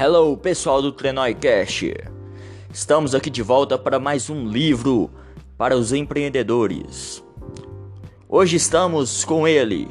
[0.00, 1.92] Hello, pessoal do Trenoicast.
[2.72, 5.10] Estamos aqui de volta para mais um livro
[5.56, 7.20] para os empreendedores.
[8.28, 9.88] Hoje estamos com ele,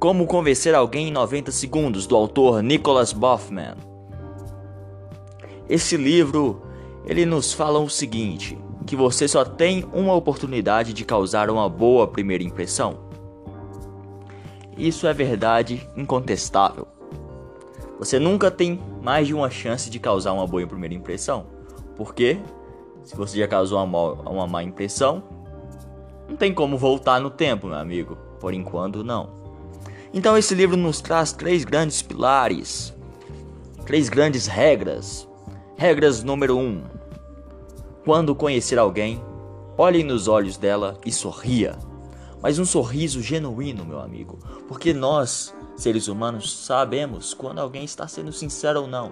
[0.00, 3.76] Como Convencer Alguém em 90 Segundos, do autor Nicholas Boffman.
[5.68, 6.60] Esse livro,
[7.06, 12.08] ele nos fala o seguinte, que você só tem uma oportunidade de causar uma boa
[12.08, 12.98] primeira impressão.
[14.76, 16.95] Isso é verdade incontestável.
[17.98, 21.46] Você nunca tem mais de uma chance de causar uma boa primeira impressão.
[21.96, 22.38] Porque
[23.02, 25.22] se você já causou uma, uma má impressão,
[26.28, 28.18] não tem como voltar no tempo, meu amigo.
[28.40, 29.30] Por enquanto, não.
[30.12, 32.94] Então, esse livro nos traz três grandes pilares,
[33.84, 35.28] três grandes regras.
[35.76, 36.82] Regras número um:
[38.04, 39.22] quando conhecer alguém,
[39.78, 41.78] olhe nos olhos dela e sorria.
[42.46, 44.38] Mas um sorriso genuíno, meu amigo,
[44.68, 49.10] porque nós Seres humanos sabemos quando alguém está sendo sincero ou não,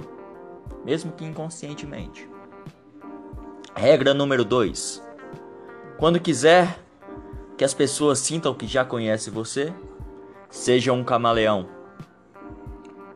[0.85, 2.31] mesmo que inconscientemente.
[3.75, 5.03] Regra número 2:
[5.99, 6.79] Quando quiser
[7.59, 9.75] que as pessoas sintam que já conhecem você,
[10.49, 11.67] seja um camaleão.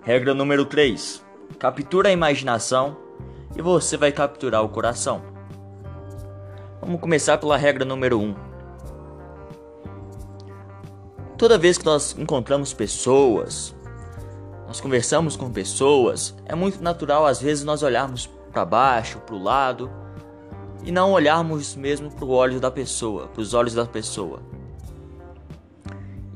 [0.03, 1.25] Regra número 3:
[1.61, 2.97] Captura a imaginação
[3.57, 5.23] e você vai capturar o coração.
[6.81, 8.25] Vamos começar pela regra número 1.
[8.25, 8.48] Um.
[11.39, 13.73] Toda vez que nós encontramos pessoas,
[14.67, 19.41] nós conversamos com pessoas, é muito natural às vezes nós olharmos para baixo, para o
[19.41, 19.89] lado
[20.83, 24.43] e não olharmos mesmo para os olhos da pessoa, para os olhos da pessoa.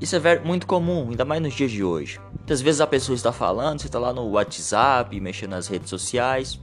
[0.01, 2.21] Isso é muito comum, ainda mais nos dias de hoje.
[2.37, 6.61] Muitas vezes a pessoa está falando, você está lá no WhatsApp, mexendo nas redes sociais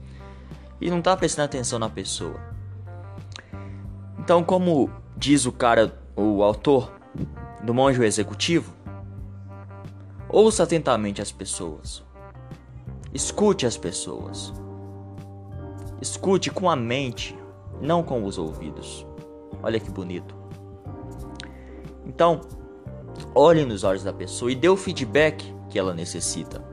[0.80, 2.40] e não está prestando atenção na pessoa.
[4.18, 6.90] Então, como diz o cara, o autor,
[7.64, 8.74] do monge executivo?
[10.30, 12.04] Ouça atentamente as pessoas.
[13.14, 14.54] Escute as pessoas.
[16.02, 17.38] Escute com a mente,
[17.82, 19.06] não com os ouvidos.
[19.62, 20.36] Olha que bonito.
[22.06, 22.42] Então,
[23.36, 26.64] olhe nos olhos da pessoa e dê o feedback que ela necessita.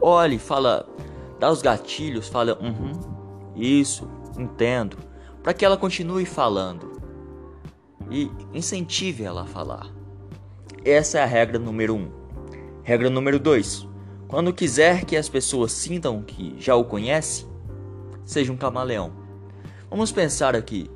[0.00, 0.86] Olhe, fala,
[1.40, 2.92] dá os gatilhos, fala, uhum,
[3.56, 4.08] isso,
[4.38, 4.98] entendo,
[5.42, 7.00] para que ela continue falando
[8.10, 9.95] e incentive ela a falar.
[10.88, 11.98] Essa é a regra número 1.
[11.98, 12.10] Um.
[12.84, 13.88] Regra número 2.
[14.28, 17.44] Quando quiser que as pessoas sintam que já o conhece,
[18.24, 19.10] seja um camaleão.
[19.90, 20.88] Vamos pensar aqui.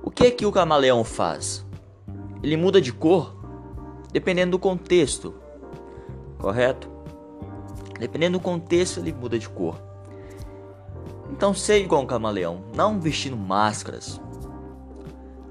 [0.00, 1.66] O que é que o camaleão faz?
[2.40, 3.34] Ele muda de cor
[4.12, 5.34] dependendo do contexto.
[6.38, 6.88] Correto?
[7.98, 9.76] Dependendo do contexto, ele muda de cor.
[11.32, 14.20] Então seja igual um camaleão, não vestindo máscaras.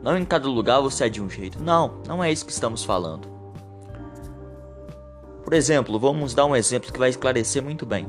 [0.01, 1.61] Não em cada lugar você é de um jeito.
[1.61, 3.32] Não, não é isso que estamos falando.
[5.43, 8.07] Por exemplo, vamos dar um exemplo que vai esclarecer muito bem.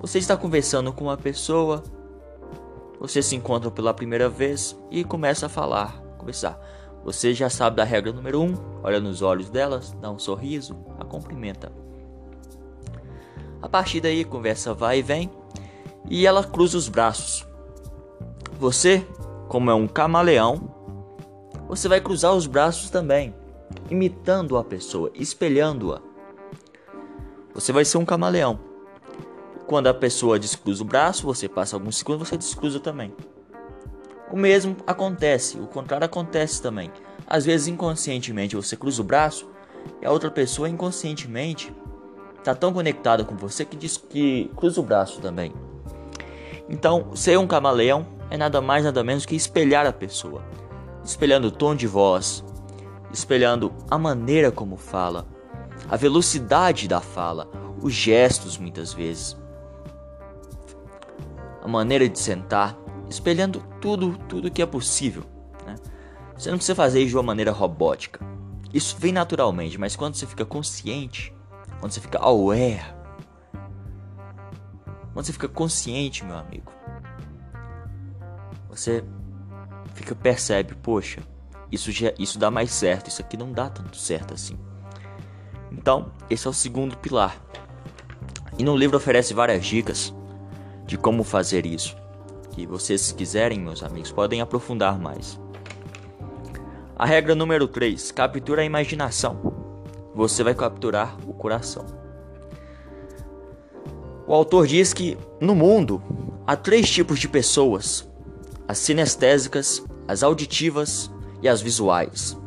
[0.00, 1.82] Você está conversando com uma pessoa,
[2.98, 6.58] você se encontra pela primeira vez e começa a falar, conversar.
[7.04, 10.76] Você já sabe da regra número 1, um, olha nos olhos delas, dá um sorriso,
[10.98, 11.72] a cumprimenta.
[13.62, 15.30] A partir daí, conversa vai e vem
[16.08, 17.46] e ela cruza os braços.
[18.58, 19.06] Você,
[19.48, 20.74] como é um camaleão,
[21.68, 23.34] você vai cruzar os braços também,
[23.90, 26.09] imitando a pessoa, espelhando-a.
[27.60, 28.58] Você vai ser um camaleão.
[29.66, 33.14] Quando a pessoa descruza o braço, você passa alguns segundos, você descruza também.
[34.32, 36.90] O mesmo acontece, o contrário acontece também.
[37.26, 39.46] Às vezes, inconscientemente, você cruza o braço
[40.00, 41.70] e a outra pessoa, inconscientemente,
[42.38, 45.52] está tão conectada com você que, diz, que cruza o braço também.
[46.66, 50.42] Então, ser um camaleão é nada mais nada menos que espelhar a pessoa,
[51.04, 52.42] espelhando o tom de voz,
[53.12, 55.26] espelhando a maneira como fala,
[55.88, 57.48] a velocidade da fala,
[57.82, 59.36] os gestos muitas vezes,
[61.62, 62.76] a maneira de sentar,
[63.08, 65.24] espelhando tudo, tudo que é possível.
[65.66, 65.76] Né?
[66.36, 68.24] Você não precisa fazer isso de uma maneira robótica.
[68.72, 71.34] Isso vem naturalmente, mas quando você fica consciente,
[71.80, 72.94] quando você fica aware,
[75.12, 76.72] quando você fica consciente, meu amigo,
[78.68, 79.04] você
[79.94, 81.20] fica percebe, poxa,
[81.70, 84.58] isso já, isso dá mais certo, isso aqui não dá tanto certo assim.
[85.72, 87.40] Então, esse é o segundo pilar.
[88.58, 90.12] E no livro oferece várias dicas
[90.86, 91.96] de como fazer isso.
[92.50, 95.40] Que vocês, se quiserem, meus amigos, podem aprofundar mais.
[96.96, 99.40] A regra número 3: captura a imaginação.
[100.14, 101.86] Você vai capturar o coração.
[104.26, 106.02] O autor diz que no mundo
[106.46, 108.08] há três tipos de pessoas:
[108.68, 112.39] as sinestésicas, as auditivas e as visuais.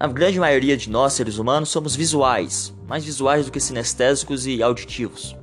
[0.00, 4.62] Na grande maioria de nós, seres humanos, somos visuais, mais visuais do que sinestésicos e
[4.62, 5.36] auditivos.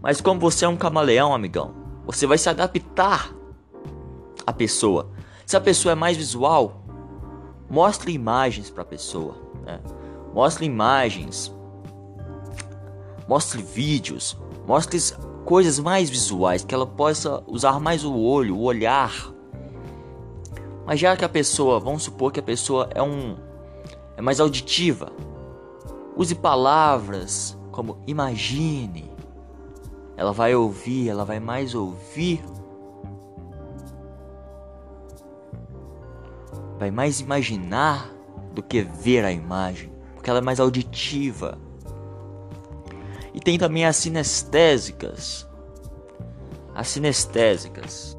[0.00, 1.74] Mas como você é um camaleão, amigão,
[2.06, 3.34] você vai se adaptar
[4.46, 5.10] à pessoa.
[5.44, 6.86] Se a pessoa é mais visual,
[7.68, 9.36] mostre imagens para a pessoa.
[9.62, 9.78] Né?
[10.32, 11.54] Mostre imagens,
[13.28, 14.98] mostre vídeos, mostre
[15.44, 19.35] coisas mais visuais que ela possa usar mais o olho, o olhar.
[20.86, 23.36] Mas já que a pessoa, vamos supor que a pessoa é um
[24.16, 25.12] é mais auditiva,
[26.16, 29.10] use palavras como imagine.
[30.16, 32.42] Ela vai ouvir, ela vai mais ouvir.
[36.78, 38.10] Vai mais imaginar
[38.54, 41.58] do que ver a imagem, porque ela é mais auditiva.
[43.34, 45.46] E tem também as sinestésicas.
[46.74, 48.15] As sinestésicas.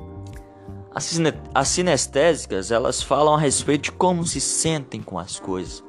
[0.97, 5.83] As, sine as sinestésicas, elas falam a respeito de como se sentem com as coisas.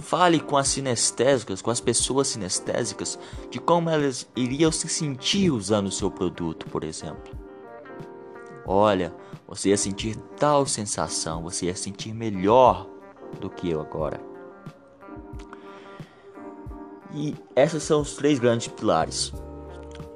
[0.00, 3.18] Fale com as sinestésicas, com as pessoas sinestésicas,
[3.50, 7.30] de como elas iriam se sentir usando o seu produto, por exemplo.
[8.64, 9.14] Olha,
[9.46, 12.88] você ia sentir tal sensação, você ia sentir melhor
[13.42, 14.18] do que eu agora.
[17.12, 19.30] E esses são os três grandes pilares.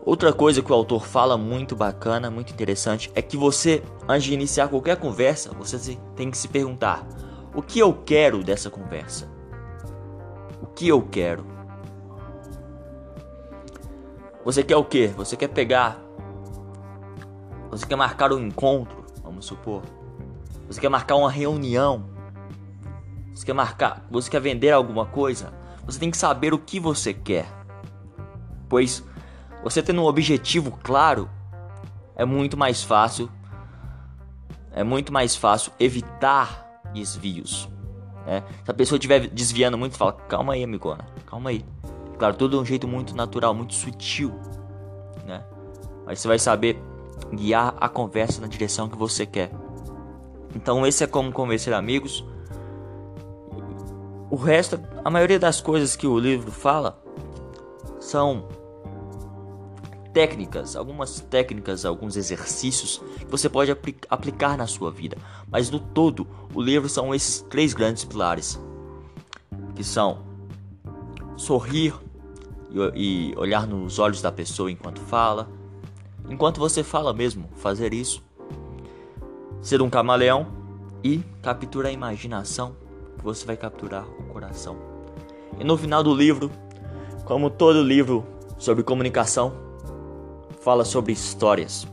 [0.08, 4.32] Outra coisa que o autor fala muito bacana, muito interessante, é que você, antes de
[4.32, 7.06] iniciar qualquer conversa, você tem que se perguntar:
[7.54, 9.30] o que eu quero dessa conversa?
[10.62, 11.44] O que eu quero?
[14.46, 15.08] Você quer o que?
[15.08, 16.00] Você quer pegar?
[17.70, 19.04] Você quer marcar um encontro?
[19.22, 19.82] Vamos supor.
[20.68, 22.08] Você quer marcar uma reunião?
[23.34, 24.06] Você quer marcar?
[24.10, 25.52] Você quer vender alguma coisa?
[25.84, 27.46] Você tem que saber o que você quer.
[28.70, 29.04] Pois
[29.62, 31.28] você tendo um objetivo claro,
[32.16, 33.30] é muito mais fácil
[34.78, 37.68] é muito mais fácil evitar desvios.
[38.24, 38.44] Né?
[38.64, 41.64] Se a pessoa estiver desviando muito, fala: calma aí, amigona, calma aí.
[42.16, 44.32] Claro, tudo de um jeito muito natural, muito sutil.
[45.26, 45.42] Né?
[46.06, 46.80] Mas você vai saber
[47.32, 49.50] guiar a conversa na direção que você quer.
[50.54, 52.24] Então, esse é como convencer amigos.
[54.30, 57.02] O resto, a maioria das coisas que o livro fala
[57.98, 58.46] são
[60.18, 65.16] técnicas, algumas técnicas, alguns exercícios que você pode apl aplicar na sua vida.
[65.48, 68.60] Mas no todo, o livro são esses três grandes pilares,
[69.76, 70.18] que são
[71.36, 71.94] sorrir
[72.68, 75.48] e, e olhar nos olhos da pessoa enquanto fala,
[76.28, 78.20] enquanto você fala mesmo, fazer isso,
[79.62, 80.48] ser um camaleão
[81.04, 82.74] e capturar a imaginação
[83.18, 84.76] que você vai capturar o coração.
[85.60, 86.50] E no final do livro,
[87.24, 88.26] como todo livro
[88.58, 89.67] sobre comunicação,
[90.68, 91.88] fala sobre histórias.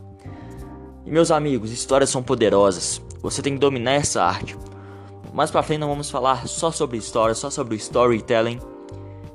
[1.05, 3.01] E meus amigos, histórias são poderosas.
[3.21, 4.57] Você tem que dominar essa arte.
[5.33, 8.59] Mais pra frente não vamos falar só sobre história, só sobre storytelling.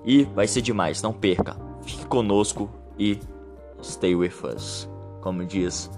[0.04, 1.56] E vai ser demais, não perca.
[1.80, 3.18] Fique conosco e
[3.82, 4.86] stay with us.
[5.22, 5.90] Como diz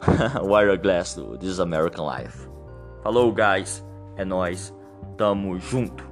[0.44, 2.46] Wire Glass do This American Life.
[3.02, 3.82] Falou, guys.
[4.14, 4.74] É nós.
[5.16, 6.06] Tamo junto.